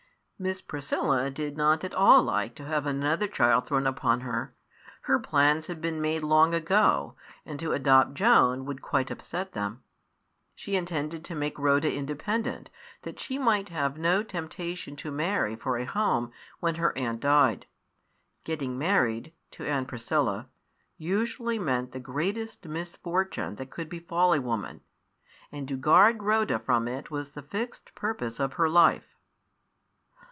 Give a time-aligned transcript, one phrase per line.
[0.41, 4.55] Miss Priscilla did not at all like to have another child thrown upon her.
[5.01, 9.83] Her plans had been laid long ago, and to adopt Joan would quite upset them.
[10.55, 12.71] She intended to make Rhoda independent,
[13.03, 17.67] that she might have no temptation to marry for a home when her aunt died.
[18.43, 20.49] Getting married, to Aunt Priscilla,
[20.97, 24.81] usually meant the greatest misfortune that could befall a woman;
[25.51, 29.05] and to guard Rhoda from it was the fixed purpose of her life.